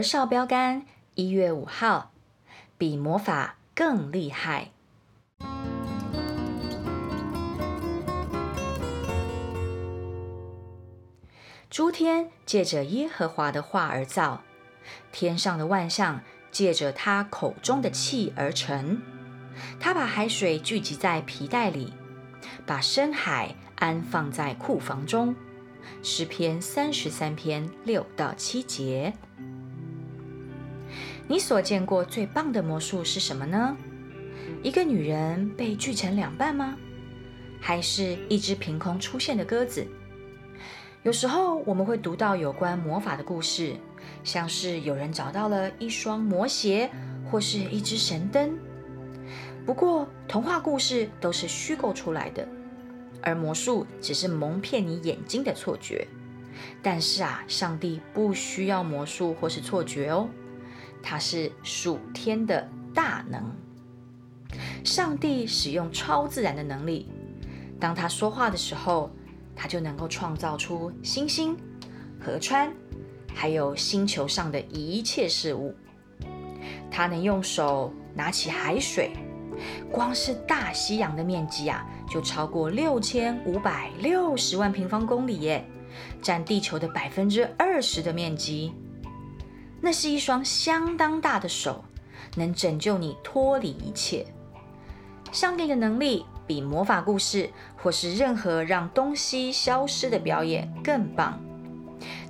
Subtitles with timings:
[0.00, 2.10] 儿少标杆一月五号，
[2.78, 4.70] 比魔法更厉害。
[11.68, 14.40] 诸天借着耶和华的话而造，
[15.12, 19.02] 天上的万象借着他口中的气而成。
[19.78, 21.92] 他把海水聚集在皮带里，
[22.64, 25.36] 把深海安放在库房中。
[26.02, 29.12] 诗篇三十三篇六到七节。
[31.30, 33.76] 你所见过最棒的魔术是什么呢？
[34.64, 36.76] 一个女人被锯成两半吗？
[37.60, 39.86] 还是一只凭空出现的鸽子？
[41.04, 43.76] 有时候我们会读到有关魔法的故事，
[44.24, 46.90] 像是有人找到了一双魔鞋，
[47.30, 48.58] 或是一只神灯。
[49.64, 52.48] 不过，童话故事都是虚构出来的，
[53.22, 56.08] 而魔术只是蒙骗你眼睛的错觉。
[56.82, 60.28] 但是啊，上帝不需要魔术或是错觉哦。
[61.02, 63.42] 它是属天的大能，
[64.84, 67.08] 上帝使用超自然的能力。
[67.78, 69.10] 当他说话的时候，
[69.56, 71.56] 他就能够创造出星星、
[72.20, 72.72] 河川，
[73.34, 75.74] 还有星球上的一切事物。
[76.90, 79.12] 他能用手拿起海水，
[79.90, 85.64] 光是大西洋的面积啊，就超过六千五百六十万平方公里耶，
[86.20, 88.72] 占地球的百分之二十的面积。
[89.80, 91.84] 那是一双相当大的手，
[92.36, 94.26] 能拯救你脱离一切。
[95.32, 101.40] 上帝的能力比魔法故事或是任何让东西消失的表演更棒。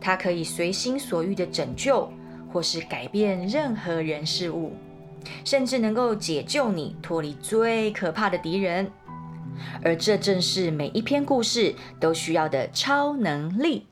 [0.00, 2.12] 它可以随心所欲的拯救，
[2.52, 4.72] 或是改变任何人事物，
[5.44, 8.90] 甚至能够解救你脱离最可怕的敌人。
[9.82, 13.86] 而这正是每一篇故事都需要的超能力。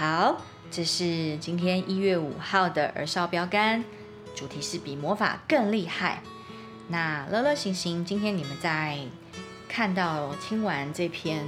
[0.00, 0.40] 好，
[0.70, 3.84] 这是今天一月五号的儿少标杆，
[4.34, 6.22] 主题是比魔法更厉害。
[6.88, 8.98] 那乐乐行行，今天你们在
[9.68, 11.44] 看到听完这篇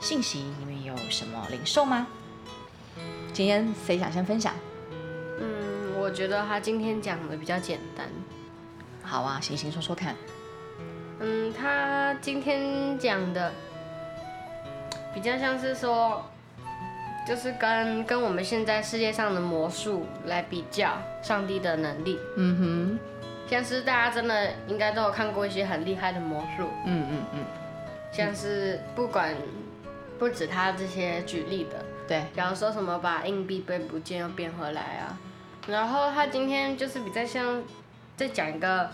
[0.00, 2.08] 信息，你们有什么领受吗？
[3.32, 4.52] 今天谁想先分享？
[5.38, 8.08] 嗯，我觉得他今天讲的比较简单。
[9.04, 10.16] 好啊，行行说说看。
[11.20, 13.52] 嗯，他今天讲的
[15.14, 16.28] 比较像是说。
[17.28, 22.18] 就是跟跟我们现在世界上的魔术来比较，上帝的能力。
[22.36, 22.98] 嗯哼，
[23.50, 26.70] 像是大家真的应该都有看过一些很厉害的魔术。
[26.86, 27.44] 嗯嗯嗯，
[28.10, 29.36] 像是不管
[30.18, 35.18] 不止他这些举例的，对，假如说什么把硬币变不见又变回来啊，
[35.66, 37.62] 然后他今天就是比较像
[38.16, 38.88] 在讲一个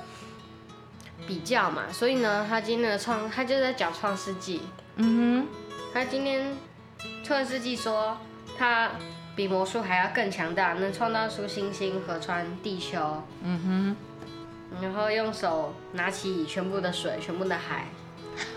[1.24, 4.62] 比较嘛，所以呢，他今天的创他就在讲创世纪。
[4.96, 5.46] 嗯哼，
[5.94, 6.52] 他今天。
[7.22, 8.16] 创世纪说，
[8.56, 8.90] 他
[9.34, 13.22] 比魔术还要更强大，能创造出星星、河川、地球。
[13.42, 13.96] 嗯
[14.78, 17.86] 哼，然后用手拿起全部的水，全部的海。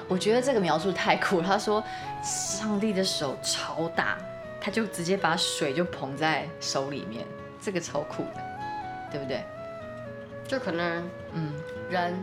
[0.08, 1.48] 我觉得这个描述太酷了。
[1.48, 1.84] 他说，
[2.24, 4.18] 上帝的手超大，
[4.60, 7.26] 他就直接把水就捧在手里面，
[7.62, 8.42] 这个超酷的，
[9.12, 9.44] 对不对？
[10.48, 11.54] 就可能，嗯，
[11.90, 12.18] 人，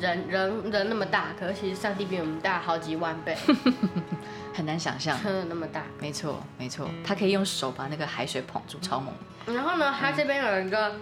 [0.00, 3.36] 人，人，人那么大，可是其实上帝比我们大好几万倍。
[4.54, 5.18] 很难想象，
[5.48, 9.12] 那么大，没错没错，他可以用手把那个海水捧住，超猛。
[9.54, 10.92] 然后呢，他这边有一个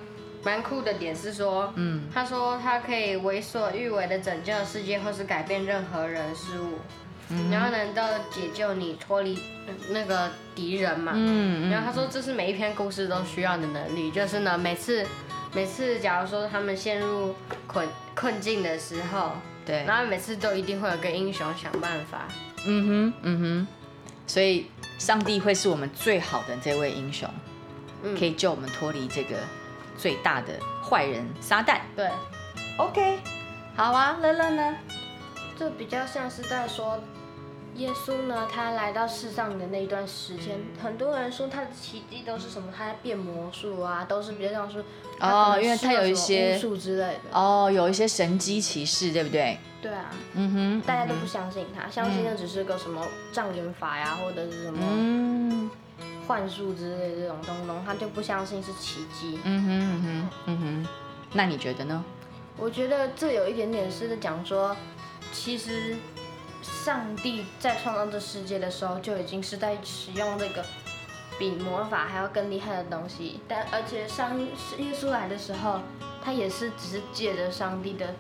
[0.42, 6.78] 蛮酷的点是说，嗯，他说他可以为所欲为的拯救世界，或是改变任何人事物，
[7.48, 8.02] 然后能够
[8.32, 9.38] 解救你脱离
[9.90, 11.12] 那个敌人嘛。
[11.14, 15.06] 嗯然后他说这是每一篇故事都需要的能力，就是呢，每次
[15.54, 17.36] 每次假如说他们陷入
[17.68, 19.32] 困困境的时候，
[19.66, 22.26] 对，然后每次都一定会有个英雄想办法。
[22.66, 23.66] 嗯哼，嗯哼，
[24.26, 24.66] 所以
[24.98, 27.28] 上帝会是我们最好的这位英雄，
[28.18, 29.36] 可以救我们脱离这个
[29.98, 31.80] 最大的坏人撒旦。
[31.94, 32.08] 对
[32.78, 33.18] ，OK，
[33.76, 34.76] 好啊，乐乐呢？
[35.58, 36.98] 这比较像是在说，
[37.76, 42.72] 耶稣呢，他来到世上的那一段时间，很多人说他的奇迹都是什么？
[42.76, 44.82] 他在变魔术啊，都是比较像说
[45.20, 47.20] 哦因为他有一些巫术之类的。
[47.32, 49.58] 哦，有一些神机骑士，对不对？
[49.82, 55.70] 对啊，嗯哼，大家都不相信他，相信的只是个什么障眼法呀，或者是什么嗯
[56.26, 59.38] 幻术之类的这种东东，他就不相信是奇迹。
[59.44, 60.88] 嗯哼嗯哼嗯哼，
[61.32, 62.04] 那你觉得呢？
[62.56, 64.74] 我觉得这有一点点是在讲说，
[65.32, 65.96] 其实
[66.64, 70.64] 上帝在创造这世界的时候就已经是在使用那个
[71.38, 74.48] 比魔法还要更厉害的东西，但而且上耶
[74.92, 75.80] 稣来的时候，
[76.22, 78.14] 他也是只是借着上帝的，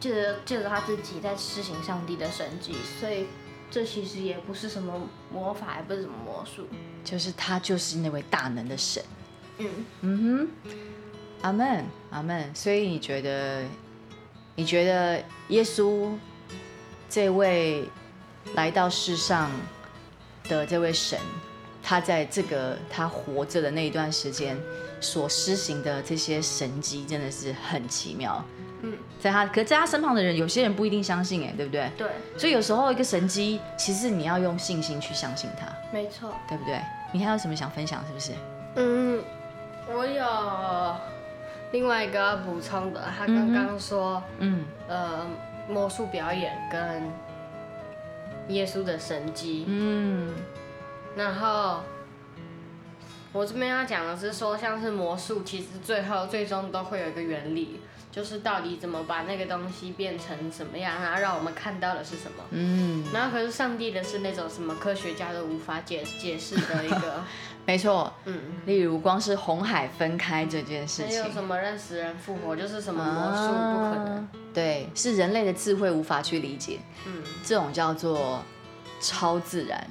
[0.00, 3.26] 借着借着他自己在施行上帝的神迹，所以
[3.70, 6.66] 这其实也不是什么魔法，也不是什么魔术。
[7.04, 9.02] 就是他就是那位大能的神。
[9.58, 9.68] 嗯，
[10.00, 10.72] 嗯哼，
[11.42, 12.54] 阿门，阿门。
[12.54, 13.64] 所以你觉得，
[14.54, 16.10] 你觉得耶稣
[17.12, 17.84] 这位
[18.54, 19.50] 来到世上
[20.48, 21.18] 的这位神，
[21.82, 24.58] 他在这个他活着的那一段时间
[24.98, 28.42] 所施行的这些神迹，真的是很奇妙。
[28.80, 31.90] 嗯，在他，可在他身旁的人，有些人不一定相信，哎，对不对？
[31.98, 36.34] 对，所以有时候一个神机，其实你要用信心去相信他，没错。
[36.48, 36.80] 对不对？
[37.12, 38.02] 你还有什么想分享？
[38.06, 38.32] 是不是？
[38.76, 39.22] 嗯，
[39.86, 40.96] 我有
[41.72, 45.26] 另外一个要补充的，他刚刚说，嗯呃，
[45.68, 47.10] 魔术表演跟
[48.48, 50.34] 耶稣的神迹，嗯
[51.16, 51.80] 然后
[53.32, 57.80] 我这边要讲的是说，像是魔术，其实最后最终都会有一个原理，
[58.10, 62.44] 就是到底怎么把那个东西变成什么样，然后让我们看到的是什么。
[62.50, 67.22] 嗯，然后可是上帝的是那种什么科学家都无法解解释的一个，
[67.64, 68.12] 没错。
[68.24, 68.40] 嗯。
[68.66, 74.16] 例如，光是红海分开这件事情还有，什么让死人复活，就是什么魔术不可能。
[74.16, 78.42] 啊对，是人类的智慧无法去理解，嗯，这种叫做
[79.00, 79.86] 超自然，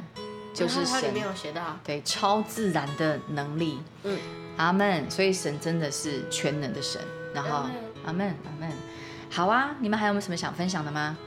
[0.53, 3.81] 就是神里面有写到，对超自然的能力。
[4.03, 4.17] 嗯，
[4.57, 5.09] 阿门。
[5.09, 7.01] 所以神真的是全能的神。
[7.33, 7.65] 然后
[8.05, 8.71] 阿门阿门。
[9.29, 11.17] 好啊，你们还有没有什么想分享的吗？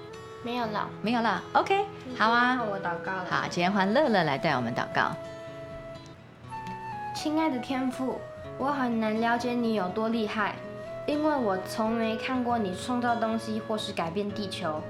[0.42, 0.90] 没有了。
[1.00, 1.42] 没有了。
[1.54, 1.86] OK，
[2.18, 2.62] 好啊。
[2.62, 3.26] 我祷告了。
[3.30, 5.10] 好，今天换乐乐来带我们祷告。
[7.16, 8.20] 亲爱的天父，
[8.58, 10.56] 我很难了解你有多厉害，
[11.06, 14.82] 因为我从没看过你创造东西或是改变地球。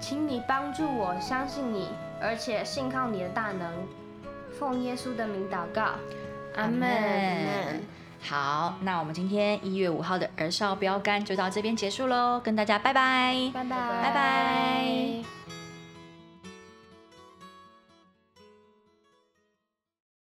[0.00, 1.88] 请你帮助我相信你，
[2.20, 3.72] 而且信靠你的大能。
[4.58, 5.90] 奉耶稣的名祷告，
[6.56, 7.80] 阿门。
[8.20, 15.37] 好，那我们今天一月五号的儿少标杆就到这边结束喽，跟大家拜拜，拜拜，拜拜。